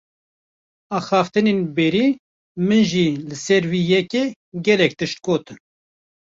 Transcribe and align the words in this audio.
Axaftvanên 0.97 1.59
berî 1.75 2.07
min 2.67 2.81
jî 2.91 3.07
li 3.29 3.37
ser 3.45 3.63
vê 3.71 3.81
yekê, 3.93 4.25
gelek 4.65 4.91
tişt 4.99 5.17
gotin 5.25 5.59